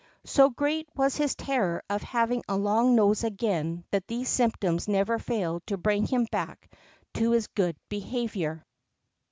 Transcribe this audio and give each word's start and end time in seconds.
So 0.25 0.49
great 0.49 0.89
was 0.95 1.15
his 1.17 1.35
terror 1.35 1.83
of 1.87 2.01
having 2.01 2.41
a 2.49 2.57
long 2.57 2.95
nose 2.95 3.23
again 3.23 3.83
that 3.91 4.07
these 4.07 4.29
symptoms 4.29 4.87
never 4.87 5.19
failed 5.19 5.61
to 5.67 5.77
bring 5.77 6.07
him 6.07 6.25
back 6.31 6.73
to 7.13 7.29
his 7.33 7.45
good 7.45 7.75
behavior. 7.87 8.65